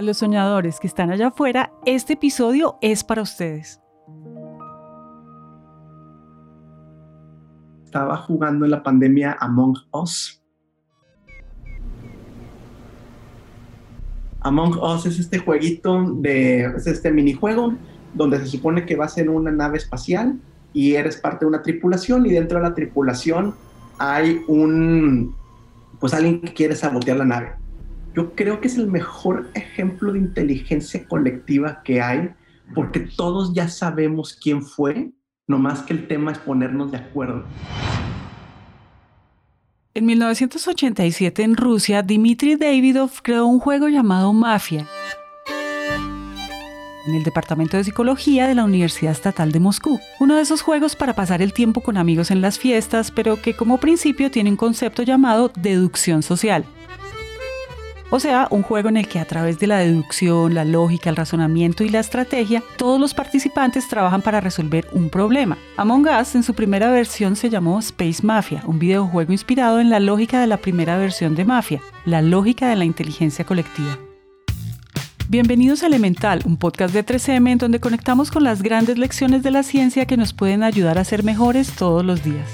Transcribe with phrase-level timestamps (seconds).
[0.00, 3.82] A los soñadores que están allá afuera, este episodio es para ustedes.
[7.84, 10.42] Estaba jugando en la pandemia Among Us.
[14.40, 17.74] Among Us es este jueguito de, es este minijuego
[18.14, 20.40] donde se supone que vas en una nave espacial
[20.72, 23.54] y eres parte de una tripulación y dentro de la tripulación
[23.98, 25.36] hay un,
[26.00, 27.59] pues alguien que quiere sabotear la nave.
[28.14, 32.30] Yo creo que es el mejor ejemplo de inteligencia colectiva que hay,
[32.74, 35.12] porque todos ya sabemos quién fue,
[35.46, 37.44] nomás que el tema es ponernos de acuerdo.
[39.94, 44.86] En 1987 en Rusia, Dmitry Davidov creó un juego llamado Mafia
[47.06, 50.00] en el Departamento de Psicología de la Universidad Estatal de Moscú.
[50.18, 53.54] Uno de esos juegos para pasar el tiempo con amigos en las fiestas, pero que
[53.54, 56.64] como principio tiene un concepto llamado deducción social.
[58.12, 61.16] O sea, un juego en el que a través de la deducción, la lógica, el
[61.16, 65.56] razonamiento y la estrategia, todos los participantes trabajan para resolver un problema.
[65.76, 70.00] Among Us en su primera versión se llamó Space Mafia, un videojuego inspirado en la
[70.00, 73.96] lógica de la primera versión de Mafia, la lógica de la inteligencia colectiva.
[75.28, 79.52] Bienvenidos a Elemental, un podcast de 3M en donde conectamos con las grandes lecciones de
[79.52, 82.48] la ciencia que nos pueden ayudar a ser mejores todos los días.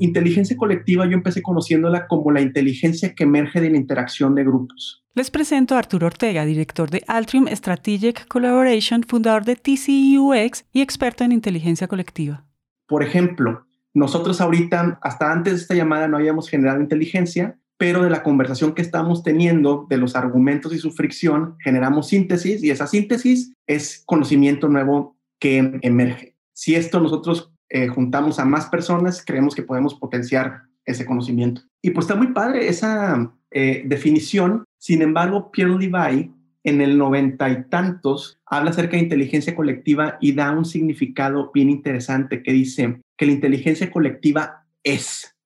[0.00, 5.04] Inteligencia colectiva yo empecé conociéndola como la inteligencia que emerge de la interacción de grupos.
[5.14, 11.22] Les presento a Arturo Ortega, director de Altrium Strategic Collaboration, fundador de TCUX y experto
[11.24, 12.46] en inteligencia colectiva.
[12.86, 18.08] Por ejemplo, nosotros ahorita, hasta antes de esta llamada, no habíamos generado inteligencia, pero de
[18.08, 22.86] la conversación que estamos teniendo, de los argumentos y su fricción, generamos síntesis y esa
[22.86, 26.36] síntesis es conocimiento nuevo que emerge.
[26.54, 31.62] Si esto nosotros eh, juntamos a más personas, creemos que podemos potenciar ese conocimiento.
[31.82, 34.64] Y pues está muy padre esa eh, definición.
[34.78, 36.32] Sin embargo, Pierre Levi
[36.64, 41.70] en el noventa y tantos habla acerca de inteligencia colectiva y da un significado bien
[41.70, 45.36] interesante que dice que la inteligencia colectiva es,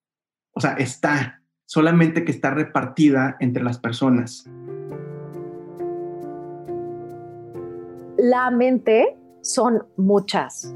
[0.53, 4.49] o sea, está, solamente que está repartida entre las personas.
[8.17, 10.75] La mente son muchas.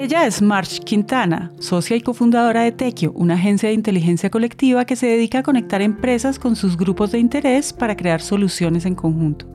[0.00, 4.94] Ella es March Quintana, socia y cofundadora de Tequio, una agencia de inteligencia colectiva que
[4.94, 9.46] se dedica a conectar empresas con sus grupos de interés para crear soluciones en conjunto.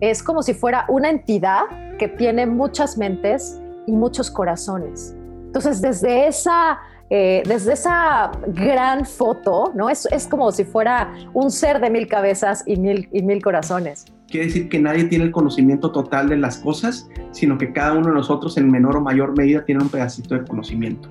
[0.00, 1.62] Es como si fuera una entidad
[1.98, 5.16] que tiene muchas mentes y muchos corazones.
[5.46, 6.78] Entonces, desde esa
[7.10, 9.90] eh, desde esa gran foto, ¿no?
[9.90, 14.04] Es, es, como si fuera un ser de mil cabezas y mil, y mil corazones.
[14.28, 18.08] Quiere decir que nadie tiene el conocimiento total de las cosas, sino que cada uno
[18.08, 21.08] de nosotros en menor o mayor medida tiene un pedacito de conocimiento.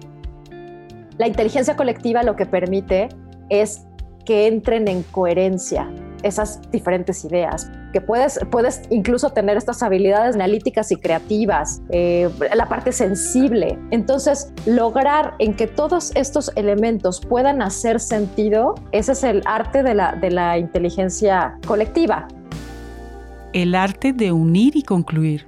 [1.18, 3.10] La inteligencia colectiva lo que permite
[3.50, 3.88] es
[4.24, 5.90] que entren en coherencia
[6.22, 12.68] esas diferentes ideas, que puedes, puedes incluso tener estas habilidades analíticas y creativas, eh, la
[12.68, 13.80] parte sensible.
[13.92, 19.94] Entonces, lograr en que todos estos elementos puedan hacer sentido, ese es el arte de
[19.94, 22.28] la, de la inteligencia colectiva.
[23.54, 25.48] El arte de unir y concluir.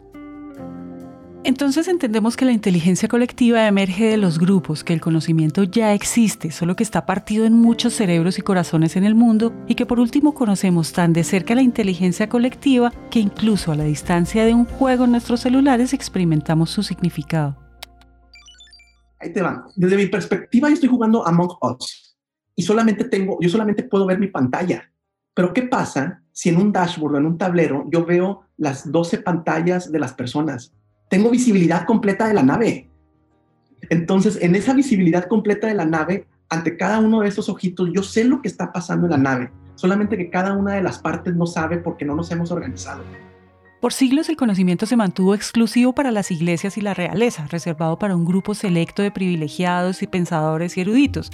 [1.43, 6.51] Entonces entendemos que la inteligencia colectiva emerge de los grupos, que el conocimiento ya existe,
[6.51, 9.99] solo que está partido en muchos cerebros y corazones en el mundo, y que por
[9.99, 14.65] último conocemos tan de cerca la inteligencia colectiva que incluso a la distancia de un
[14.65, 17.57] juego en nuestros celulares experimentamos su significado.
[19.19, 19.65] Ahí te va.
[19.75, 22.17] Desde mi perspectiva, yo estoy jugando Among Us
[22.55, 24.91] y solamente tengo, yo solamente puedo ver mi pantalla.
[25.33, 29.19] Pero ¿qué pasa si en un dashboard o en un tablero yo veo las 12
[29.19, 30.73] pantallas de las personas?
[31.09, 32.89] tengo visibilidad completa de la nave.
[33.89, 38.03] Entonces, en esa visibilidad completa de la nave, ante cada uno de esos ojitos, yo
[38.03, 41.35] sé lo que está pasando en la nave, solamente que cada una de las partes
[41.35, 43.03] no sabe porque no nos hemos organizado.
[43.81, 48.15] Por siglos el conocimiento se mantuvo exclusivo para las iglesias y la realeza, reservado para
[48.15, 51.31] un grupo selecto de privilegiados y pensadores y eruditos.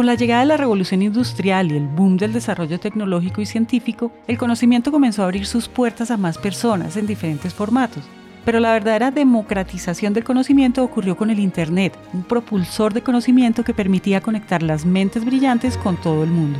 [0.00, 4.10] Con la llegada de la revolución industrial y el boom del desarrollo tecnológico y científico,
[4.28, 8.02] el conocimiento comenzó a abrir sus puertas a más personas en diferentes formatos.
[8.46, 13.74] Pero la verdadera democratización del conocimiento ocurrió con el Internet, un propulsor de conocimiento que
[13.74, 16.58] permitía conectar las mentes brillantes con todo el mundo.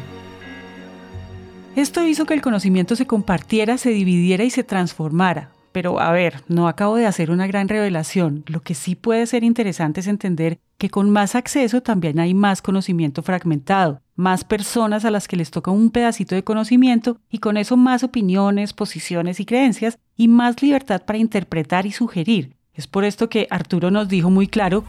[1.77, 5.49] Esto hizo que el conocimiento se compartiera, se dividiera y se transformara.
[5.73, 8.45] Pero a ver, no acabo de hacer una gran revelación.
[8.47, 12.63] Lo que sí puede ser interesante es entender que con más acceso también hay más
[12.63, 17.57] conocimiento fragmentado, más personas a las que les toca un pedacito de conocimiento y con
[17.57, 22.57] eso más opiniones, posiciones y creencias y más libertad para interpretar y sugerir.
[22.75, 24.85] Es por esto que Arturo nos dijo muy claro,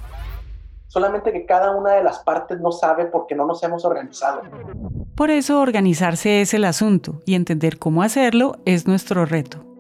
[0.88, 4.42] solamente que cada una de las partes no sabe porque no nos hemos organizado.
[5.16, 9.71] Por eso organizarse es el asunto y entender cómo hacerlo es nuestro reto.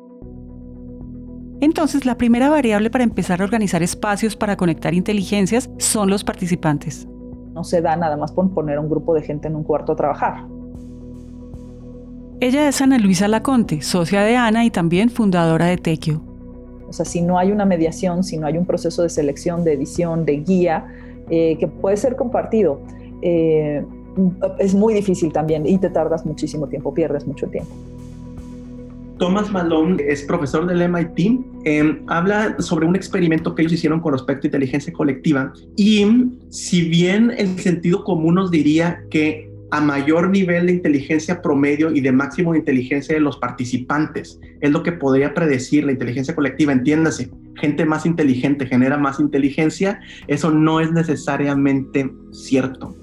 [1.62, 7.08] Entonces, la primera variable para empezar a organizar espacios para conectar inteligencias son los participantes.
[7.54, 9.96] No se da nada más por poner un grupo de gente en un cuarto a
[9.96, 10.46] trabajar.
[12.40, 16.24] Ella es Ana Luisa Laconte, socia de Ana y también fundadora de Tequio.
[16.90, 19.74] O sea, si no hay una mediación, si no hay un proceso de selección, de
[19.74, 20.88] edición, de guía,
[21.30, 22.82] eh, que puede ser compartido,
[23.22, 23.86] eh,
[24.58, 27.72] es muy difícil también y te tardas muchísimo tiempo, pierdes mucho tiempo.
[29.22, 34.14] Thomas Malone es profesor del MIT, em, habla sobre un experimento que ellos hicieron con
[34.14, 36.08] respecto a inteligencia colectiva y
[36.50, 42.02] si bien el sentido común nos diría que a mayor nivel de inteligencia promedio y
[42.02, 44.40] de máximo de inteligencia de los participantes.
[44.60, 47.30] Es lo que podría predecir la inteligencia colectiva, entiéndase.
[47.58, 50.00] Gente más inteligente genera más inteligencia.
[50.28, 52.96] Eso no es necesariamente cierto.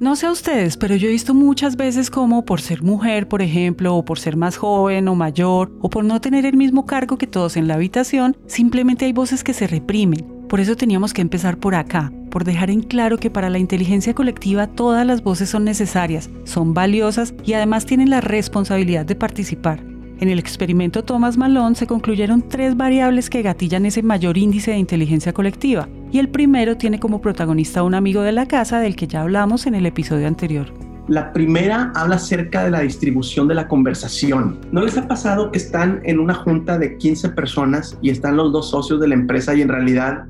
[0.00, 3.42] No sé a ustedes, pero yo he visto muchas veces como por ser mujer, por
[3.42, 7.18] ejemplo, o por ser más joven o mayor, o por no tener el mismo cargo
[7.18, 10.26] que todos en la habitación, simplemente hay voces que se reprimen.
[10.48, 14.14] Por eso teníamos que empezar por acá, por dejar en claro que para la inteligencia
[14.14, 19.89] colectiva todas las voces son necesarias, son valiosas y además tienen la responsabilidad de participar.
[20.20, 24.76] En el experimento Thomas Malone se concluyeron tres variables que gatillan ese mayor índice de
[24.76, 28.96] inteligencia colectiva, y el primero tiene como protagonista a un amigo de la casa del
[28.96, 30.74] que ya hablamos en el episodio anterior.
[31.08, 34.60] La primera habla acerca de la distribución de la conversación.
[34.72, 38.52] ¿No les ha pasado que están en una junta de 15 personas y están los
[38.52, 40.26] dos socios de la empresa y en realidad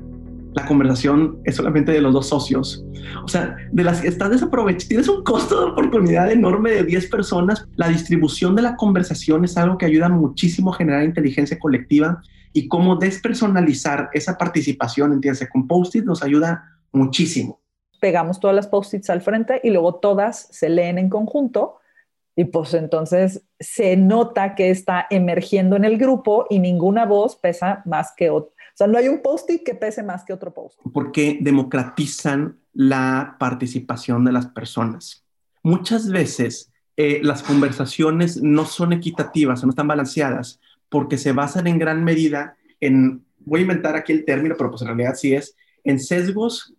[0.53, 2.83] la conversación es solamente de los dos socios.
[3.23, 7.09] O sea, de las que estás desaprovechando, tienes un costo de oportunidad enorme de 10
[7.09, 7.67] personas.
[7.75, 12.21] La distribución de la conversación es algo que ayuda muchísimo a generar inteligencia colectiva
[12.53, 17.61] y cómo despersonalizar esa participación, entiéndase, con post-it nos ayuda muchísimo.
[18.01, 21.77] Pegamos todas las post-its al frente y luego todas se leen en conjunto
[22.35, 27.83] y pues entonces se nota que está emergiendo en el grupo y ninguna voz pesa
[27.85, 30.79] más que otra o sea, no hay un post-it que pese más que otro post.
[30.93, 35.25] Porque democratizan la participación de las personas.
[35.63, 40.59] Muchas veces eh, las conversaciones no son equitativas, no están balanceadas,
[40.89, 44.81] porque se basan en gran medida en, voy a inventar aquí el término, pero pues
[44.81, 46.73] en realidad sí es, en sesgos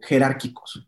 [0.00, 0.86] jerárquicos.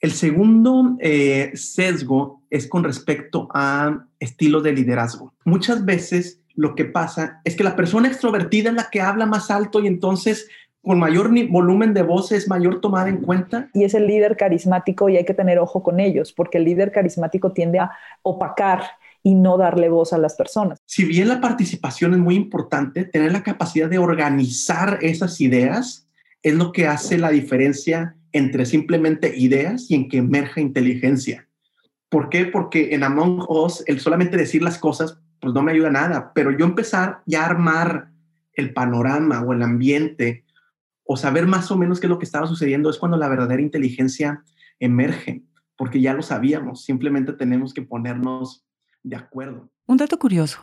[0.00, 5.34] El segundo eh, sesgo es con respecto a estilos de liderazgo.
[5.44, 9.48] Muchas veces lo que pasa es que la persona extrovertida es la que habla más
[9.48, 10.48] alto y entonces
[10.82, 13.68] con mayor volumen de voz es mayor tomada en cuenta.
[13.74, 16.90] Y es el líder carismático y hay que tener ojo con ellos, porque el líder
[16.90, 18.82] carismático tiende a opacar
[19.22, 20.80] y no darle voz a las personas.
[20.84, 26.08] Si bien la participación es muy importante, tener la capacidad de organizar esas ideas
[26.42, 31.46] es lo que hace la diferencia entre simplemente ideas y en que emerja inteligencia.
[32.08, 32.46] ¿Por qué?
[32.46, 36.50] Porque en Among Us, el solamente decir las cosas pues no me ayuda nada, pero
[36.50, 38.10] yo empezar ya a armar
[38.52, 40.44] el panorama o el ambiente
[41.04, 43.62] o saber más o menos qué es lo que estaba sucediendo es cuando la verdadera
[43.62, 44.42] inteligencia
[44.78, 45.42] emerge,
[45.76, 48.66] porque ya lo sabíamos, simplemente tenemos que ponernos
[49.02, 49.70] de acuerdo.
[49.86, 50.60] Un dato curioso,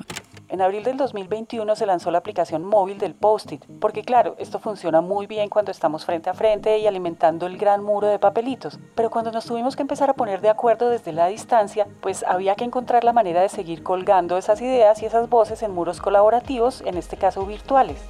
[0.55, 5.01] en abril del 2021 se lanzó la aplicación móvil del Post-it, porque claro, esto funciona
[5.01, 9.09] muy bien cuando estamos frente a frente y alimentando el gran muro de papelitos, pero
[9.09, 12.63] cuando nos tuvimos que empezar a poner de acuerdo desde la distancia, pues había que
[12.63, 16.95] encontrar la manera de seguir colgando esas ideas y esas voces en muros colaborativos, en
[16.95, 18.01] este caso virtuales.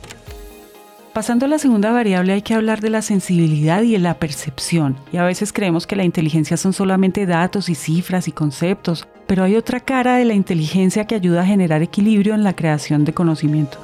[1.15, 4.98] Pasando a la segunda variable hay que hablar de la sensibilidad y de la percepción.
[5.13, 9.45] Y a veces creemos que la inteligencia son solamente datos y cifras y conceptos, pero
[9.45, 13.13] hay otra cara de la inteligencia que ayuda a generar equilibrio en la creación de
[13.13, 13.77] conocimiento.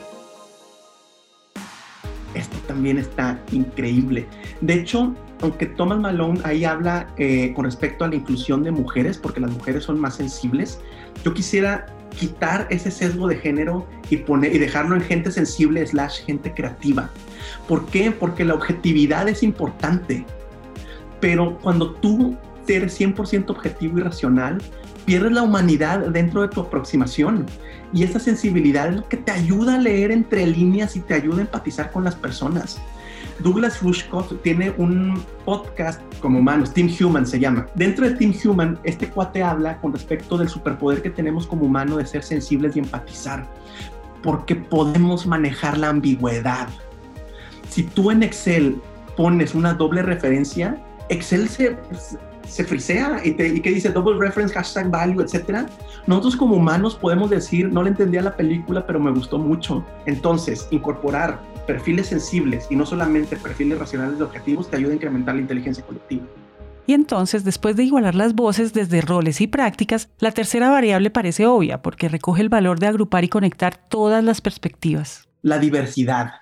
[2.34, 4.28] Esto también está increíble.
[4.60, 9.18] De hecho, aunque Thomas Malone ahí habla eh, con respecto a la inclusión de mujeres,
[9.18, 10.82] porque las mujeres son más sensibles,
[11.24, 11.86] yo quisiera
[12.18, 17.10] quitar ese sesgo de género y, poner, y dejarlo en gente sensible slash gente creativa.
[17.68, 18.12] ¿Por qué?
[18.12, 20.26] Porque la objetividad es importante.
[21.20, 22.38] Pero cuando tú
[22.68, 24.62] eres 100% objetivo y racional,
[25.06, 27.46] pierdes la humanidad dentro de tu aproximación.
[27.94, 31.40] Y esa sensibilidad es lo que te ayuda a leer entre líneas y te ayuda
[31.40, 32.80] a empatizar con las personas.
[33.42, 37.68] Douglas Rushkoff tiene un podcast como humanos, Team Human se llama.
[37.76, 41.98] Dentro de Team Human, este cuate habla con respecto del superpoder que tenemos como humano
[41.98, 43.46] de ser sensibles y empatizar,
[44.22, 46.68] porque podemos manejar la ambigüedad.
[47.70, 48.82] Si tú en Excel
[49.18, 50.78] pones una doble referencia,
[51.10, 51.78] Excel se,
[52.52, 55.68] se frisea y, te, y que dice double reference, hashtag value, etc.
[56.06, 59.86] Nosotros como humanos podemos decir, no le entendía la película, pero me gustó mucho.
[60.06, 65.36] Entonces, incorporar perfiles sensibles y no solamente perfiles racionales de objetivos te ayuda a incrementar
[65.36, 66.26] la inteligencia colectiva.
[66.88, 71.46] Y entonces, después de igualar las voces desde roles y prácticas, la tercera variable parece
[71.46, 75.30] obvia porque recoge el valor de agrupar y conectar todas las perspectivas.
[75.42, 76.34] La diversidad.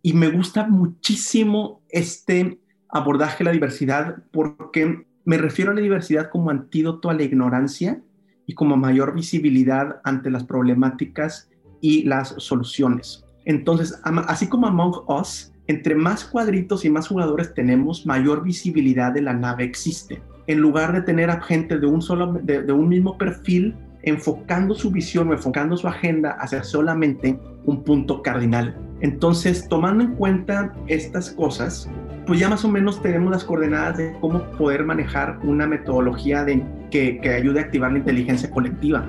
[0.00, 6.28] Y me gusta muchísimo este abordaje de la diversidad porque me refiero a la diversidad
[6.28, 8.02] como antídoto a la ignorancia
[8.46, 11.48] y como mayor visibilidad ante las problemáticas
[11.80, 13.24] y las soluciones.
[13.44, 19.22] Entonces, así como Among Us, entre más cuadritos y más jugadores tenemos, mayor visibilidad de
[19.22, 20.20] la nave existe.
[20.48, 25.28] En lugar de tener gente de un, solo, de, un mismo perfil, enfocando su visión
[25.28, 28.76] o enfocando su agenda hacia solamente un punto cardinal.
[29.00, 31.88] Entonces, tomando en cuenta estas cosas,
[32.30, 36.64] pues ya más o menos tenemos las coordenadas de cómo poder manejar una metodología de,
[36.88, 39.04] que, ayude a activar la inteligencia colectiva.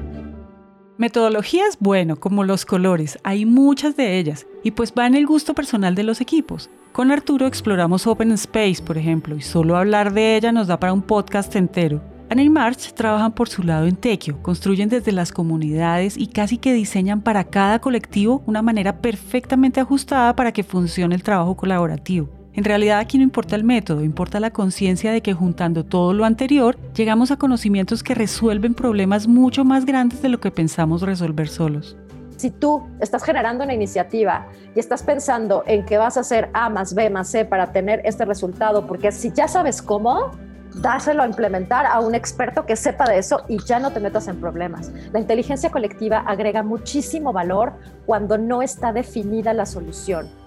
[0.97, 5.27] Metodología es bueno, como los colores, hay muchas de ellas, y pues va en el
[5.27, 6.71] gusto personal de los equipos.
[6.93, 10.91] Con Arturo exploramos Open Space, por ejemplo, y solo hablar de ella nos da para
[10.91, 12.01] un podcast entero.
[12.31, 16.57] Ana y March trabajan por su lado en Tequio, construyen desde las comunidades y casi
[16.57, 22.40] que diseñan para cada colectivo una manera perfectamente ajustada para que funcione el trabajo colaborativo.
[22.53, 26.25] En realidad aquí no importa el método, importa la conciencia de que juntando todo lo
[26.25, 31.47] anterior, llegamos a conocimientos que resuelven problemas mucho más grandes de lo que pensamos resolver
[31.47, 31.95] solos.
[32.35, 36.69] Si tú estás generando una iniciativa y estás pensando en que vas a hacer A
[36.69, 40.31] más B más C para tener este resultado, porque si ya sabes cómo,
[40.75, 44.27] dáselo a implementar a un experto que sepa de eso y ya no te metas
[44.27, 44.91] en problemas.
[45.13, 47.73] La inteligencia colectiva agrega muchísimo valor
[48.05, 50.40] cuando no está definida la solución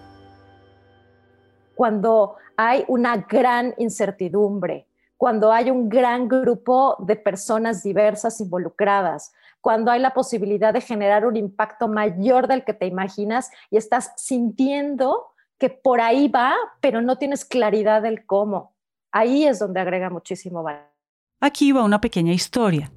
[1.74, 9.90] cuando hay una gran incertidumbre, cuando hay un gran grupo de personas diversas involucradas, cuando
[9.90, 15.28] hay la posibilidad de generar un impacto mayor del que te imaginas y estás sintiendo
[15.58, 18.74] que por ahí va, pero no tienes claridad del cómo.
[19.10, 20.82] Ahí es donde agrega muchísimo valor.
[21.40, 22.90] Aquí va una pequeña historia.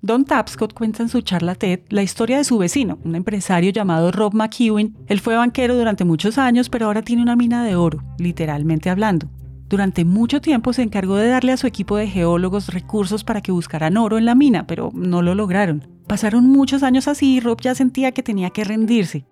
[0.00, 4.12] Don Tapscott cuenta en su charla TED la historia de su vecino, un empresario llamado
[4.12, 4.96] Rob McEwen.
[5.08, 9.28] Él fue banquero durante muchos años, pero ahora tiene una mina de oro, literalmente hablando.
[9.68, 13.50] Durante mucho tiempo se encargó de darle a su equipo de geólogos recursos para que
[13.50, 15.88] buscaran oro en la mina, pero no lo lograron.
[16.06, 19.26] Pasaron muchos años así y Rob ya sentía que tenía que rendirse.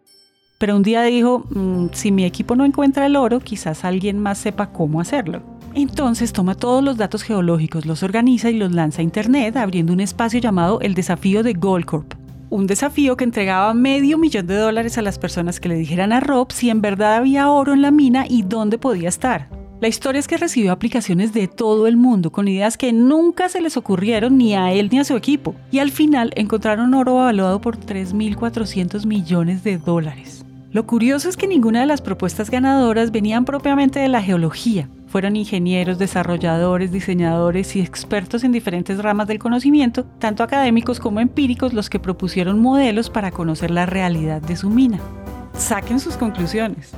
[0.59, 4.39] Pero un día dijo, mm, si mi equipo no encuentra el oro, quizás alguien más
[4.39, 5.43] sepa cómo hacerlo.
[5.77, 10.01] Entonces toma todos los datos geológicos, los organiza y los lanza a Internet abriendo un
[10.01, 12.15] espacio llamado el desafío de Goldcorp.
[12.49, 16.21] Un desafío que entregaba medio millón de dólares a las personas que le dijeran a
[16.21, 19.51] Rob si en verdad había oro en la mina y dónde podía estar.
[19.83, 23.61] La historia es que recibió aplicaciones de todo el mundo con ideas que nunca se
[23.61, 25.55] les ocurrieron ni a él ni a su equipo.
[25.71, 30.43] Y al final encontraron oro evaluado por 3.400 millones de dólares.
[30.73, 35.37] Lo curioso es que ninguna de las propuestas ganadoras venían propiamente de la geología, fueron
[35.37, 41.89] ingenieros, desarrolladores, diseñadores y expertos en diferentes ramas del conocimiento, tanto académicos como empíricos, los
[41.89, 44.99] que propusieron modelos para conocer la realidad de su mina.
[45.55, 46.93] Saquen sus conclusiones.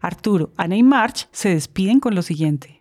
[0.00, 2.80] Arturo, Ana y March se despiden con lo siguiente.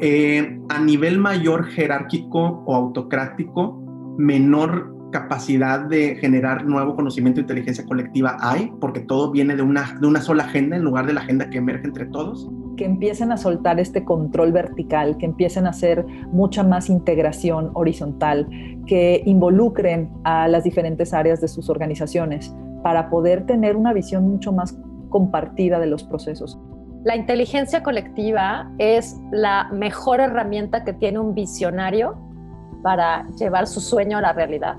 [0.00, 7.84] Eh, a nivel mayor jerárquico o autocrático, menor capacidad de generar nuevo conocimiento e inteligencia
[7.84, 11.20] colectiva hay, porque todo viene de una, de una sola agenda en lugar de la
[11.20, 12.48] agenda que emerge entre todos.
[12.76, 18.48] Que empiecen a soltar este control vertical, que empiecen a hacer mucha más integración horizontal,
[18.86, 24.52] que involucren a las diferentes áreas de sus organizaciones para poder tener una visión mucho
[24.52, 26.58] más compartida de los procesos.
[27.04, 32.18] La inteligencia colectiva es la mejor herramienta que tiene un visionario
[32.82, 34.76] para llevar su sueño a la realidad.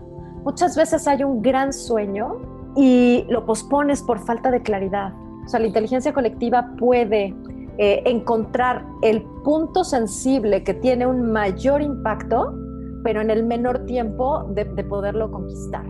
[0.49, 2.41] Muchas veces hay un gran sueño
[2.75, 5.13] y lo pospones por falta de claridad.
[5.45, 7.35] O sea, la inteligencia colectiva puede
[7.77, 12.51] eh, encontrar el punto sensible que tiene un mayor impacto,
[13.03, 15.85] pero en el menor tiempo de, de poderlo conquistar.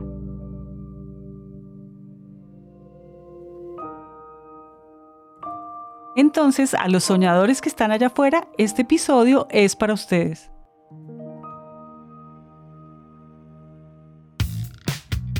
[6.17, 10.51] Entonces, a los soñadores que están allá afuera, este episodio es para ustedes.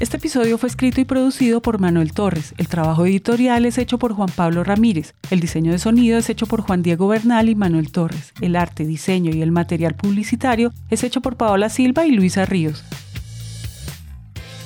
[0.09, 2.55] Este episodio fue escrito y producido por Manuel Torres.
[2.57, 5.13] El trabajo editorial es hecho por Juan Pablo Ramírez.
[5.29, 8.33] El diseño de sonido es hecho por Juan Diego Bernal y Manuel Torres.
[8.41, 12.83] El arte, diseño y el material publicitario es hecho por Paola Silva y Luisa Ríos.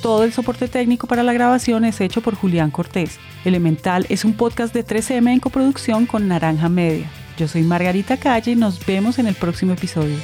[0.01, 3.19] Todo el soporte técnico para la grabación es hecho por Julián Cortés.
[3.43, 7.11] Elemental es un podcast de 3M en coproducción con Naranja Media.
[7.37, 10.15] Yo soy Margarita Calle y nos vemos en el próximo episodio.